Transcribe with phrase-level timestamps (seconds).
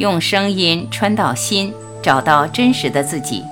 [0.00, 3.44] 用声音穿到心，找到真实的自己。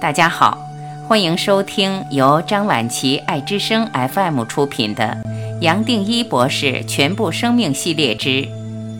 [0.00, 0.58] 大家好，
[1.06, 5.16] 欢迎收听由张晚琪爱之声 FM 出品的
[5.60, 8.48] 《杨定一博士全部生命系列之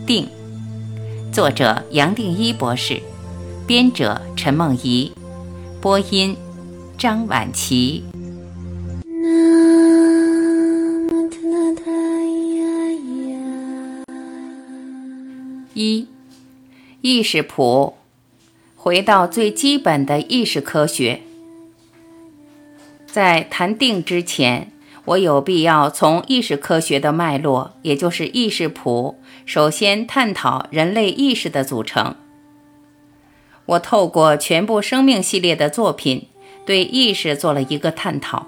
[0.07, 0.29] 定》，
[1.33, 3.03] 作者杨定一博士，
[3.67, 5.11] 编者陈梦怡，
[5.81, 6.37] 播音
[6.97, 8.05] 张晚琪。
[15.77, 16.07] 一，
[17.07, 17.99] 意识谱，
[18.77, 21.21] 回到最基本的意识科学。
[23.05, 24.73] 在谈定之前，
[25.05, 32.15] 我有必要从意识科学的脉络，也就是意识谱，首先探讨人类意识的组成。
[33.67, 36.29] 我透过全部生命系列的作品，
[36.65, 38.47] 对意识做了一个探讨，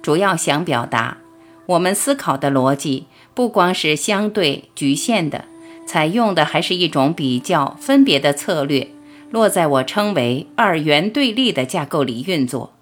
[0.00, 1.18] 主要想表达，
[1.66, 3.04] 我们思考的逻辑
[3.34, 5.44] 不光是相对局限的。
[5.86, 8.88] 采用的还是一种比较分别的策略，
[9.30, 12.72] 落在我称为二元对立的架构里运作。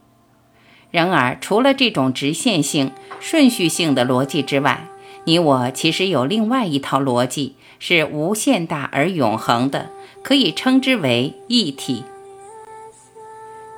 [0.91, 4.88] 然而，除了这种直线性、顺序性的逻辑之外，
[5.25, 9.91] 你我其实有另外一套逻辑，是无限大而永恒的，
[10.22, 12.05] 可以称之为一体。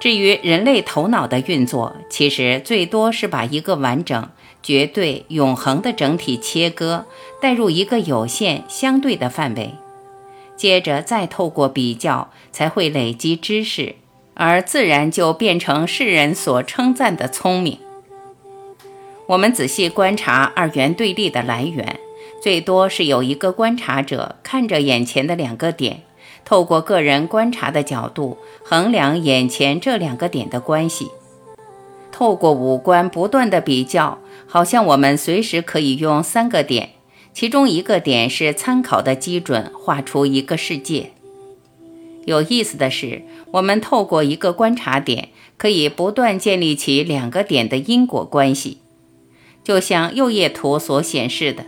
[0.01, 4.29] 至于人类头脑的运作，其实最多是把一个完整。
[4.65, 7.05] 绝对永恒的整体切割，
[7.43, 9.75] 带入一个有限相对的范围，
[10.57, 13.97] 接着再透过比较，才会累积知识，
[14.35, 17.81] 而自然就变成世人所称赞的聪明。
[19.27, 21.99] 我们仔细观察二元对立的来源，
[22.41, 26.03] 最多是有一个观察者看着眼前的两个点，
[26.45, 31.09] 透过个人观察的角度衡量眼前这两个点的关系，
[32.13, 34.21] 透过五官不断的比较。
[34.47, 36.91] 好像我们随时可以用三个点，
[37.35, 41.13] 其中一个点是参考的基准，画出一个世界。
[42.25, 48.79] 有意思的是，我们透过一个观察点，可以不断建立起两个点的因果关系。
[49.65, 51.65] 就像右页图所显示的，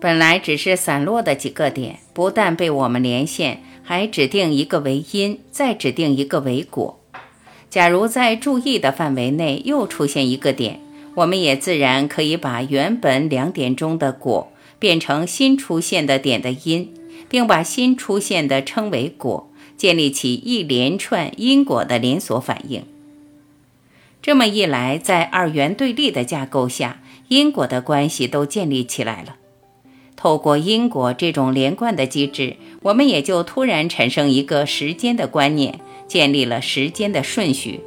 [0.00, 6.98] 本来只是散落的几个点，不但被我们连线，还指定一个为因，再指定一个为果。
[7.70, 10.80] 假如在注意的范围内又出现一个点。
[11.16, 14.52] 我们也自然可以把原本两点中的果
[14.86, 16.94] 变成新出现的点的因，
[17.28, 22.84] 并把新出现的称为果，建立起一连串因果的连锁反应。
[24.22, 29.34] 这么一来，在二元对立的架构下，因果的关系都建立起来了。
[30.14, 37.80] 透过因果这种连贯的机制，我们也就突然产生一个时间的观念，建立了时间的顺序。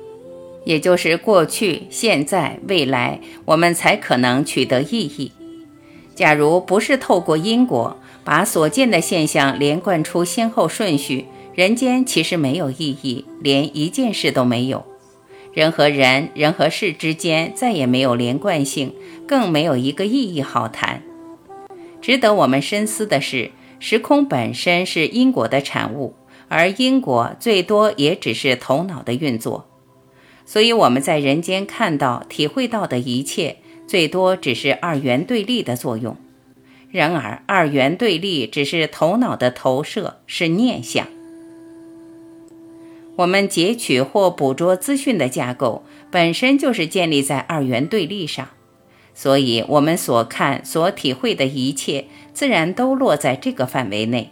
[0.66, 5.32] 也就是过去、现在、未来，我们才可能取得意义。
[6.20, 14.84] 假如不是透过因果把所见的现象连贯出先后顺序，人间其实没有意义，连一件事都没有。
[15.54, 18.94] 人和人、人和事之间再也没有连贯性，
[19.26, 21.04] 更没有一个意义好谈。
[22.02, 26.16] 值得我们深思的是，时空本身是因果的产物，
[26.50, 29.70] 而因果最多也只是头脑的运作。
[30.46, 36.16] 所以我们在人间看到、体会到的一切，最多只是二元对立的作用。
[36.92, 41.08] 然而，二元对立只是头脑的投射，是念想。
[43.16, 48.50] 我们截取或捕捉资讯的架构，本身就是建立在二元对立上。
[49.16, 54.30] 所以，我们所看、所体会的一切，自然都落在这个范围内。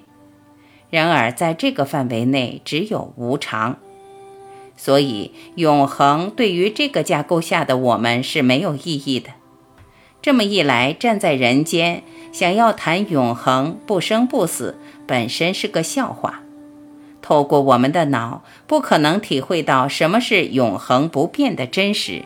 [0.91, 3.79] 然而，在这个范围内，只有无常。
[4.75, 9.31] 所以，永恒对于这个架构下的我们是没有意义的。
[10.27, 16.41] 这么一来，站在人间，想要谈永恒、不生不死，本身是个笑话。
[17.21, 22.25] 透过我们的脑，不可能体会到什么是永恒不变的真实。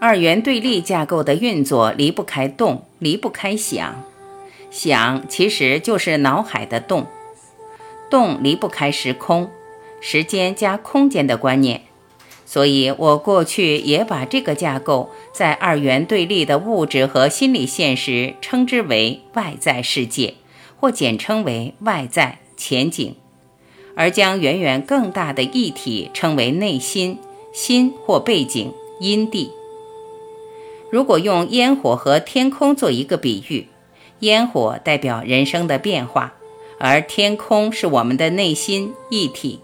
[0.00, 4.02] 二元对立架构的运作离不开动，离不开想。
[4.72, 7.06] 想其实就是脑海的动，
[8.10, 9.48] 动离不开时空。
[10.00, 11.82] 时间加空间的观念，
[12.50, 20.34] 所以我过去也把这个架构在二元对立的物质和心理现实称之为外在世界，
[20.80, 23.14] 或简称为外在前景，
[23.94, 27.20] 而将远远更大的一体称为内心
[27.52, 29.52] 心或背景因地。
[30.90, 33.68] 如果用烟火和天空做一个比喻，
[34.18, 36.34] 烟火代表人生的变化，
[36.80, 39.60] 而天空是我们的内心一体。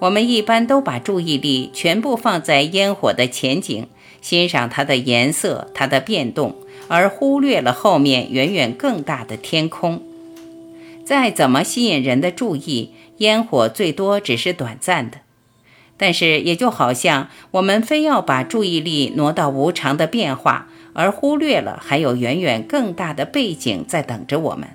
[0.00, 3.86] 我们一般都把注意力全部放在烟火的前景，
[4.20, 6.56] 欣赏它的颜色、它的变动，
[6.88, 10.02] 而忽略了后面远远更大的天空。
[11.04, 15.18] 再怎么吸引人的注意，烟火最多只是短暂的。
[15.96, 24.68] 但是，也就好像我们非要把注意力挪到无常的变化，而忽略了还有远远更大的背景在等着我们。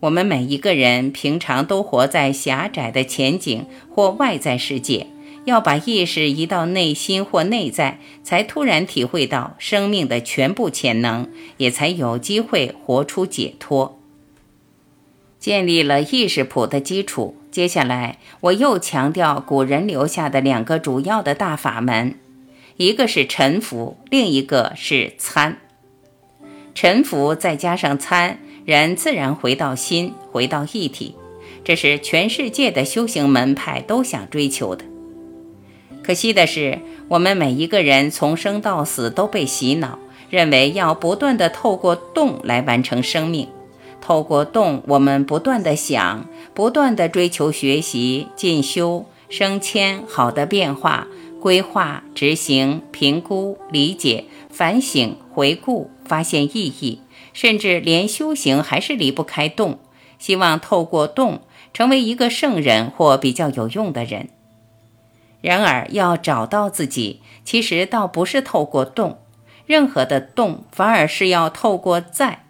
[0.00, 5.06] 我们每一个人平常都活在狭窄的前景或外在世界，
[5.46, 13.98] 要把意识移到内心或内在，才突然体会到生命的全部潜能，也才有机会活出解脱。
[15.38, 22.18] 建立了意识谱的基础，接下来我又强调古人留下的两个主要的大法门，
[22.76, 25.58] 一个是沉浮，另一个是参。
[26.74, 28.40] 沉浮再加上参。
[28.66, 31.14] 人自然回到心，回到一体，
[31.62, 34.84] 这是全世界的修行门派都想追求的。
[36.02, 43.46] 可惜的是，我们每一个人从生到死都被洗脑，认为要不断的透过动来完成生命。
[44.00, 51.06] 透过动，我们不断的想，不断的追求学习、进修、升迁、好的变化、
[51.46, 57.02] 规划、执行、评估、理解、反省、回顾、发现意义。
[57.32, 59.78] 甚至连修行还是离不开动，
[60.18, 64.30] 希望透过动成为一个圣人或比较有用的人。
[65.40, 69.20] 然而，要找到自己，其实倒不是透过动，
[69.66, 72.46] 任何的动反而是要透过在，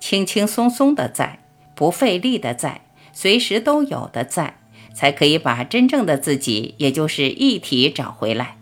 [0.00, 1.40] 轻轻松松的在，
[1.74, 2.80] 不费力的在，
[3.12, 4.58] 随时都有的在，
[4.98, 8.56] 才可以把真正的自己，也就是一体找回来。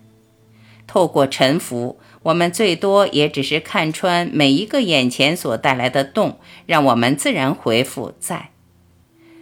[0.86, 1.98] 透过沉浮。
[2.24, 8.50] 我们最多也只是看穿每一个眼前所带来的动，让我们自然回复在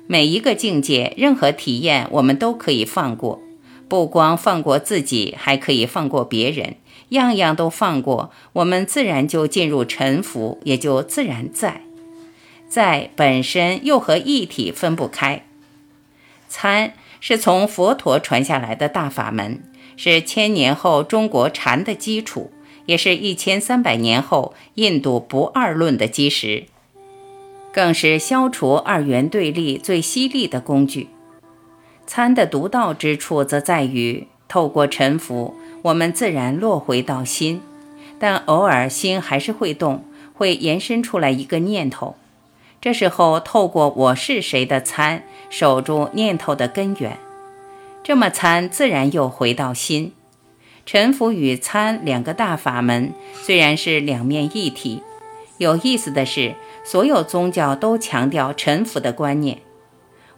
[0.06, 3.40] 每一个境界、任何体验，我们都可以放过。
[3.88, 6.76] 不光放过自己，还可以放过别人，
[7.08, 11.80] 样样都放过，我们自然就进入沉浮，也就自然在。
[12.68, 15.46] 在本身又和一体分不开。
[16.56, 19.60] 参是从佛陀传下来的大法门，
[19.96, 22.52] 是千年后中国禅的基础。
[22.86, 26.64] 也是一千三百年后印度不二论的基石，
[27.72, 31.08] 更是消除二元对立最犀利的工具。
[32.06, 37.62] 参的独到之处则在于，透过沉浮，我们自然落回到心，
[38.18, 40.04] 但偶尔心还是会动，
[40.34, 42.16] 会延伸出来一个念头。
[42.84, 47.16] 这时候，透过我是谁的参，守住念头的根源，
[48.02, 50.12] 这么参自然又回到心。
[50.84, 55.02] 沉浮与参两个大法门虽然是两面一体，
[55.56, 59.60] 有意思的是，所有宗教都强调沉浮的观念。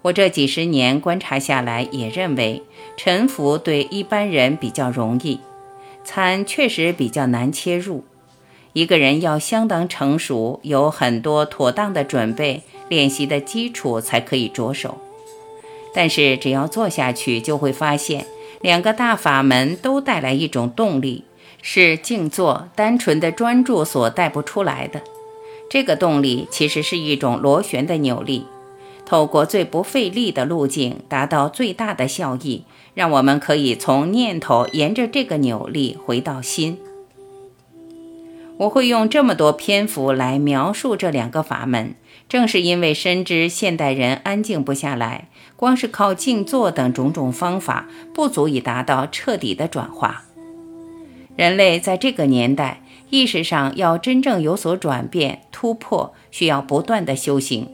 [0.02, 2.62] 我这几十年观察下来，也认为
[2.96, 5.40] 沉浮对一般人比较容易，
[6.04, 8.04] 参确实比较难切入。
[8.76, 14.99] 一个人要相当成熟，有很多妥当的准备、练习的基础才可以着手。
[15.94, 18.26] 但是只要做下去，就会发现。
[18.61, 21.25] 两个大法门都带来一种动力，
[21.62, 25.00] 是静坐单纯的专注所带不出来的。
[25.70, 28.44] 这个动力其实是一种螺旋的扭力，
[29.06, 36.78] 透过最不费力的路径达到最大的效益，让我们可以从念头沿着这个扭力回到心。
[38.58, 41.95] 我会用这么多篇幅来描述这两个法门，
[42.28, 45.28] 正是因为深知现代人安静不下来。
[45.57, 50.25] 光是靠静坐等种种方法，不足以达到彻底的转化。
[51.35, 57.69] 人类在这个年代，意识上要真正有所转变、突破，需要不断的修行。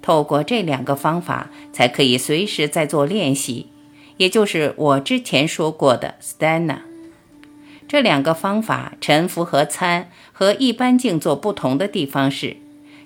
[0.00, 3.68] 透过这两个方法，才可以随时在做练习，
[4.16, 6.78] 也就是我之前说过的 Stana。
[7.92, 12.56] 这两个方法，沉浮和参，和一般静坐不同的地方是，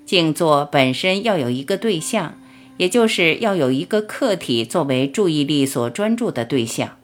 [0.05, 2.35] 静坐本身要有一个对象。
[2.77, 6.99] 也就是要有一个客体作为注意力所专注的对象，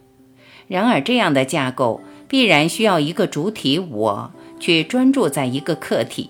[0.69, 6.29] 然而这样的架构必然需要一个主体我去专注在一个客体，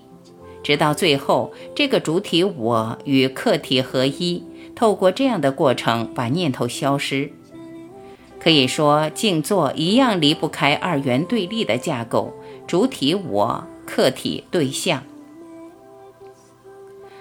[0.64, 4.42] 直到最后这个主体我与客体合一，
[4.74, 7.30] 透过这样的过程把念头消失。
[8.44, 12.34] 可以说，静坐一样离不开二元对立的架构：
[12.66, 15.02] 主体我、客体对象。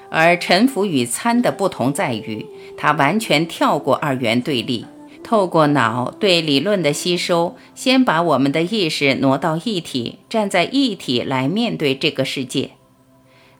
[0.10, 4.86] 而沉浮与参的不同在于，它完全跳过二元对立，
[5.24, 12.72] 透过脑对理论的吸收，先把我们的意识挪到一体，站在一体来面对这个世界。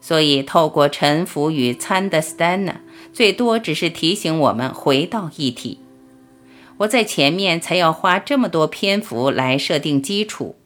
[0.02, 2.74] 所以，透过沉浮与参的 stana，
[3.14, 5.78] 最多只是提醒我们回到一体。
[6.78, 10.56] 我在前面才要花这么多篇幅来设定基础。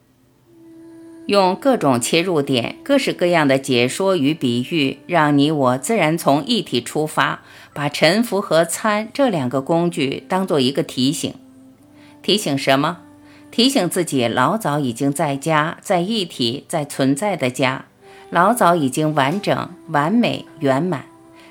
[1.26, 7.42] 用各种切入点、各式各样的解说与比喻，让你我自然从一体出发，
[7.74, 11.34] 把沉浮和参这两个工具当做一个提醒。
[12.22, 13.00] 提醒什么？
[13.50, 17.84] 提醒自己老早已经在家，在一体，在存在的家，
[18.30, 21.04] 老早已经完整、完美、圆满，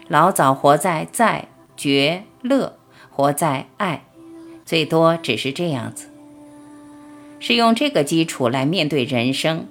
[0.07, 2.77] 老早活在在觉乐，
[3.11, 4.06] 活在爱，
[4.67, 6.07] 最多只是这样子。
[7.39, 9.65] 是用这个基础来面对人生。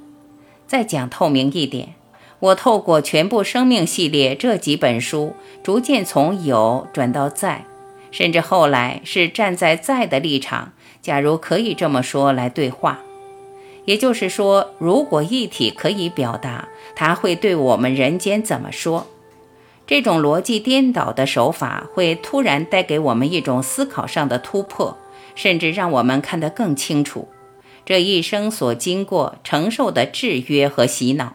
[0.67, 1.95] 再讲透明一点，
[2.41, 7.67] 我透过全部生命系列这几本书，逐渐从有转到在，
[8.11, 10.73] 甚至后来是站在在的立场。
[11.03, 13.01] 假如可以这么说来对话，
[13.85, 19.07] 也就是说，如果一体可以表达，它会对我们人间怎么说？
[19.87, 24.97] 这种逻辑颠倒的手法会突然带给我们一种思考上的突破，
[25.37, 27.29] 甚至让我们看得更清楚。
[27.85, 31.35] 这一生所经过、承受的制约和洗脑，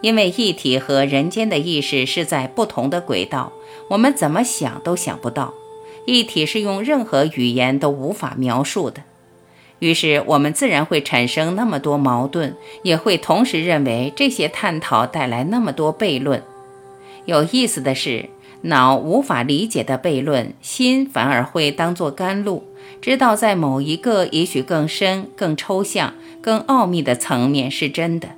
[0.00, 3.52] 因为一体和人间的意识是在不同的轨道，
[3.90, 5.52] 我们怎么想都想不到。
[6.04, 9.02] 一体是用任何语言都无法描述的，
[9.80, 12.54] 于是我们自然会产生那么多矛盾，
[12.84, 16.40] 也会同时认为这些探讨带来那么多悖论。
[17.26, 18.30] 有意思的是。
[18.62, 22.64] 脑无法理解的悖论，心反而会当作甘露，
[23.00, 28.30] 知道在某一个也许更深、更抽象、更奥秘的层面是真的。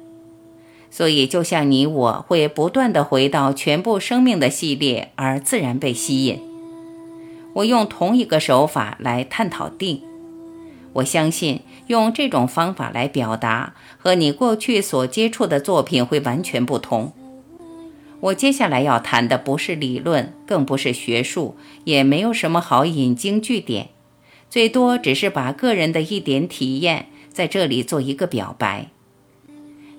[0.91, 6.41] 所以，就像你我会不断的回到全部生命的系列，而自然被吸引。
[7.55, 10.03] 我用同一个手法来探讨定，
[10.95, 17.13] 我相信用这种方法来表达，和你过去所接触的作品会完全不同。
[18.21, 23.91] 我接下来要谈的不是理论，更不是学术，也没有什么好引经据典，
[24.51, 28.89] 最多只是把个人的一点体验在这里做一个表白。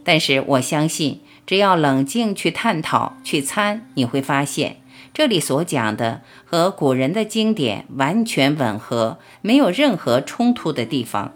[0.04, 4.82] 但是我相信，只要冷静去探讨、去参，你会发现
[5.14, 11.34] 这里所讲的和古人的经典完全吻合，没有任何冲突的地方。